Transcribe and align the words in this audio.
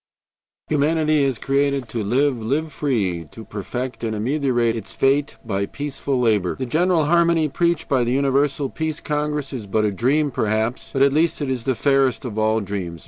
"Humanity 0.69 1.23
is 1.23 1.37
created 1.37 1.87
to 1.89 2.03
live, 2.03 2.37
to 2.39 2.43
live 2.43 2.73
free, 2.73 3.27
to 3.29 3.45
perfect 3.45 4.03
and 4.03 4.15
ameliorate 4.15 4.75
its 4.75 4.95
fate 4.95 5.37
by 5.45 5.67
peaceful 5.67 6.19
labor. 6.19 6.55
The 6.55 6.65
general 6.65 7.05
harmony 7.05 7.47
preached 7.47 7.87
by 7.87 8.03
the 8.03 8.11
Universal 8.11 8.71
Peace 8.71 8.99
Congress 8.99 9.53
is 9.53 9.67
but 9.67 9.85
a 9.85 9.91
dream 9.91 10.31
perhaps, 10.31 10.89
but 10.91 11.03
at 11.03 11.13
least 11.13 11.39
it 11.39 11.51
is 11.51 11.65
the 11.65 11.75
fairest 11.75 12.25
of 12.25 12.39
all 12.39 12.61
dreams. 12.61 12.99